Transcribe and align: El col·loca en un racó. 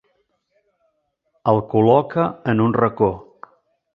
El 1.51 1.61
col·loca 1.75 2.27
en 2.53 2.63
un 2.69 2.75
racó. 2.81 3.13